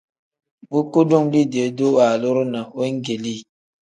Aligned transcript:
Bu 0.71 0.79
kudum 0.93 1.25
liidee-duu 1.33 1.91
waaluru 1.97 2.43
ne 2.53 2.61
weegeeli. 2.77 3.35